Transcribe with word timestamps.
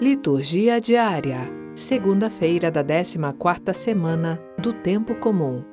Liturgia 0.00 0.80
diária. 0.80 1.50
Segunda-feira 1.74 2.70
da 2.70 2.84
14ª 2.84 3.74
semana 3.74 4.40
do 4.56 4.72
tempo 4.72 5.12
comum. 5.16 5.64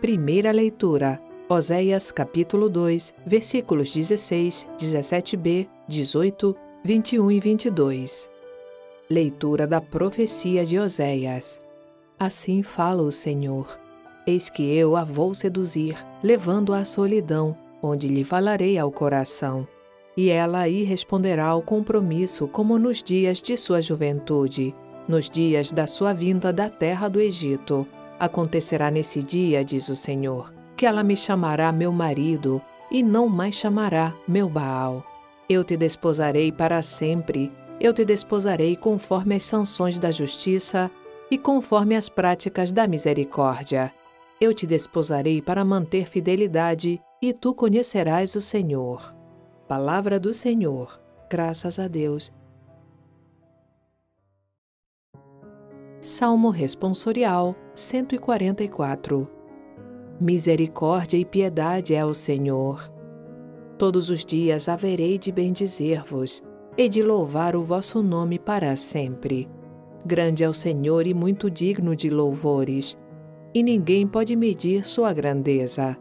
Primeira 0.00 0.52
leitura: 0.52 1.20
Oséias 1.48 2.12
capítulo 2.12 2.68
2, 2.68 3.12
versículos 3.26 3.92
16, 3.92 4.68
17b, 4.78 5.68
18, 5.88 6.56
21 6.84 7.30
e 7.32 7.40
22. 7.40 8.30
Leitura 9.10 9.66
da 9.66 9.80
profecia 9.80 10.64
de 10.64 10.78
Oséias. 10.78 11.58
Assim 12.16 12.62
fala 12.62 13.02
o 13.02 13.10
Senhor: 13.10 13.66
Eis 14.24 14.48
que 14.48 14.62
eu 14.62 14.94
a 14.94 15.02
vou 15.02 15.34
seduzir, 15.34 15.96
levando-a 16.22 16.78
à 16.78 16.84
solidão, 16.84 17.58
onde 17.82 18.06
lhe 18.06 18.22
falarei 18.22 18.78
ao 18.78 18.92
coração 18.92 19.66
e 20.16 20.30
ela 20.30 20.60
aí 20.60 20.82
responderá 20.82 21.46
ao 21.46 21.60
compromisso 21.60 22.48
como 22.48 22.78
nos 22.78 23.02
dias 23.02 23.42
de 23.42 23.56
sua 23.56 23.82
juventude, 23.82 24.74
nos 25.06 25.28
dias 25.28 25.70
da 25.70 25.86
sua 25.86 26.12
vinda 26.12 26.52
da 26.52 26.70
terra 26.70 27.08
do 27.08 27.20
Egito. 27.20 27.86
Acontecerá 28.18 28.90
nesse 28.90 29.22
dia, 29.22 29.64
diz 29.64 29.88
o 29.88 29.96
Senhor, 29.96 30.52
que 30.76 30.86
ela 30.86 31.02
me 31.02 31.16
chamará 31.16 31.70
meu 31.70 31.92
marido 31.92 32.62
e 32.90 33.02
não 33.02 33.28
mais 33.28 33.54
chamará 33.54 34.14
meu 34.26 34.48
Baal. 34.48 35.04
Eu 35.48 35.62
te 35.62 35.76
desposarei 35.76 36.50
para 36.50 36.80
sempre, 36.82 37.52
eu 37.78 37.92
te 37.92 38.04
desposarei 38.04 38.74
conforme 38.74 39.34
as 39.34 39.44
sanções 39.44 39.98
da 39.98 40.10
justiça 40.10 40.90
e 41.30 41.36
conforme 41.36 41.94
as 41.94 42.08
práticas 42.08 42.72
da 42.72 42.86
misericórdia. 42.86 43.92
Eu 44.40 44.54
te 44.54 44.66
desposarei 44.66 45.42
para 45.42 45.64
manter 45.64 46.06
fidelidade 46.06 47.00
e 47.22 47.32
tu 47.32 47.54
conhecerás 47.54 48.34
o 48.34 48.40
Senhor. 48.40 49.15
Palavra 49.68 50.20
do 50.20 50.32
Senhor. 50.32 51.00
Graças 51.28 51.80
a 51.80 51.88
Deus. 51.88 52.32
Salmo 56.00 56.50
Responsorial 56.50 57.56
144 57.74 59.28
Misericórdia 60.20 61.18
e 61.18 61.24
piedade 61.24 61.96
é 61.96 62.04
o 62.04 62.14
Senhor. 62.14 62.88
Todos 63.76 64.08
os 64.08 64.24
dias 64.24 64.68
haverei 64.68 65.18
de 65.18 65.32
bendizer-vos 65.32 66.44
e 66.78 66.88
de 66.88 67.02
louvar 67.02 67.56
o 67.56 67.64
vosso 67.64 68.04
nome 68.04 68.38
para 68.38 68.76
sempre. 68.76 69.48
Grande 70.04 70.44
é 70.44 70.48
o 70.48 70.54
Senhor 70.54 71.08
e 71.08 71.12
muito 71.12 71.50
digno 71.50 71.96
de 71.96 72.08
louvores, 72.08 72.96
e 73.52 73.64
ninguém 73.64 74.06
pode 74.06 74.36
medir 74.36 74.86
sua 74.86 75.12
grandeza. 75.12 75.96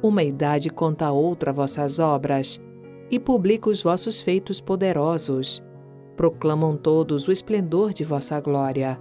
Uma 0.00 0.22
idade 0.22 0.70
conta 0.70 1.10
outra 1.10 1.52
vossas 1.52 1.98
obras 1.98 2.60
e 3.12 3.18
publica 3.20 3.68
os 3.68 3.82
vossos 3.82 4.22
feitos 4.22 4.58
poderosos. 4.58 5.62
Proclamam 6.16 6.78
todos 6.78 7.28
o 7.28 7.32
esplendor 7.32 7.92
de 7.92 8.04
vossa 8.04 8.40
glória 8.40 8.98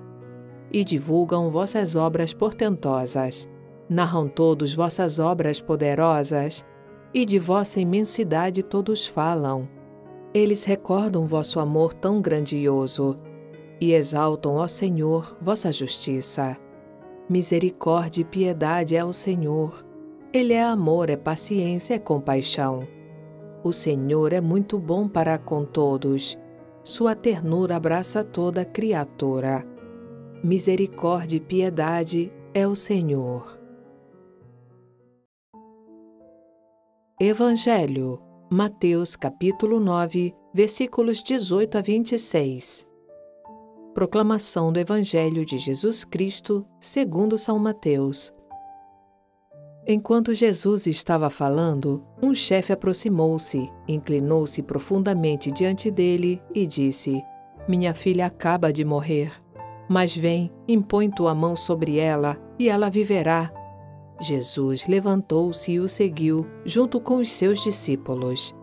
e 0.70 0.84
divulgam 0.84 1.50
vossas 1.50 1.96
obras 1.96 2.34
portentosas. 2.34 3.50
Narram 3.90 4.28
todos 4.28 4.74
vossas 4.74 5.18
obras 5.18 5.62
poderosas 5.62 6.66
e 7.14 7.26
de 7.26 7.40
vossa 7.40 7.80
imensidade 7.80 8.62
todos 8.62 9.06
falam. 9.06 9.68
Eles 10.34 10.66
recordam 10.66 11.26
vosso 11.26 11.60
amor 11.60 11.94
tão 11.94 12.22
grandioso 12.22 13.18
e 13.80 13.94
exaltam, 13.94 14.56
ó 14.56 14.68
Senhor, 14.68 15.38
vossa 15.42 15.72
justiça. 15.72 16.58
Misericórdia 17.30 18.22
e 18.22 18.26
piedade 18.26 18.96
é 18.96 19.04
o 19.04 19.14
Senhor. 19.14 19.86
Ele 20.34 20.54
é 20.54 20.64
amor, 20.64 21.10
é 21.10 21.16
paciência, 21.16 21.94
é 21.96 22.00
compaixão. 22.00 22.88
O 23.64 23.72
Senhor 23.72 24.34
é 24.34 24.42
muito 24.42 24.80
bom 24.80 25.08
para 25.08 25.38
com 25.38 25.64
todos. 25.64 26.36
Sua 26.84 27.14
ternura 27.16 27.76
abraça 27.76 28.24
toda 28.24 28.66
criatura. 28.66 29.64
Misericórdia 30.44 31.38
e 31.38 31.40
piedade 31.40 32.34
é 32.56 32.68
o 32.68 32.74
Senhor. 32.74 33.60
Evangelho, 37.20 38.20
Mateus 38.50 39.16
capítulo 39.16 39.80
9, 39.80 40.34
versículos 40.52 41.22
18 41.22 41.78
a 41.78 41.82
26. 41.82 42.88
Proclamação 43.94 44.74
do 44.74 44.80
Evangelho 44.80 45.46
de 45.46 45.60
Jesus 45.60 46.04
Cristo, 46.04 46.66
segundo 46.80 47.38
São 47.38 47.60
Mateus. 47.60 48.34
Enquanto 49.88 50.34
Jesus 50.34 50.86
estava 50.86 51.30
falando, 51.30 52.04
um 52.22 52.36
chefe 52.36 52.72
aproximou-se, 52.72 53.70
inclinou-se 53.88 54.62
profundamente 54.62 55.52
diante 55.52 55.90
dele 55.90 56.42
e 56.54 56.68
disse: 56.68 57.22
Minha 57.68 57.94
filha 57.94 58.28
acaba 58.28 58.72
de 58.72 58.86
morrer. 58.86 59.32
Mas 59.90 60.16
vem, 60.16 60.52
impõe 60.68 61.10
tua 61.10 61.34
mão 61.34 61.56
sobre 61.56 61.98
ela 61.98 62.38
e 62.60 62.70
ela 62.70 62.90
viverá. 62.90 63.52
Jesus 64.22 64.86
levantou-se 64.88 65.72
e 65.72 65.80
o 65.80 65.90
seguiu, 65.90 66.46
junto 66.64 67.02
com 67.02 67.18
os 67.18 67.32
seus 67.32 67.64
discípulos. 67.64 68.56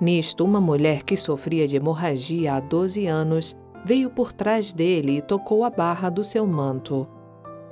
Nisto, 0.00 0.42
uma 0.42 0.60
mulher 0.60 1.02
que 1.02 1.16
sofria 1.16 1.68
de 1.68 1.76
hemorragia 1.76 2.54
há 2.54 2.60
doze 2.60 3.06
anos 3.06 3.54
veio 3.84 4.08
por 4.08 4.32
trás 4.32 4.72
dele 4.72 5.18
e 5.18 5.22
tocou 5.22 5.64
a 5.64 5.70
barra 5.70 6.08
do 6.08 6.24
seu 6.24 6.46
manto. 6.46 7.06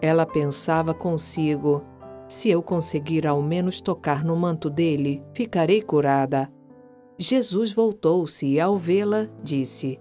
Ela 0.03 0.27
pensava 0.27 0.93
consigo: 0.93 1.83
se 2.31 2.49
eu 2.49 2.63
conseguir 2.63 3.27
ao 3.27 3.43
menos 3.43 3.81
tocar 3.81 4.25
no 4.25 4.37
manto 4.37 4.71
dele, 4.71 5.21
ficarei 5.35 5.83
curada. 5.83 6.49
Jesus 7.19 7.73
voltou-se 7.73 8.47
e, 8.47 8.61
ao 8.61 8.79
vê-la, 8.79 9.29
disse: 9.43 9.99